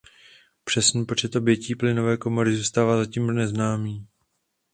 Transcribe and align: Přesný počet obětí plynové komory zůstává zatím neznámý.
Přesný 0.63 1.05
počet 1.05 1.35
obětí 1.35 1.75
plynové 1.75 2.17
komory 2.17 2.55
zůstává 2.55 2.97
zatím 2.97 3.27
neznámý. 3.27 4.07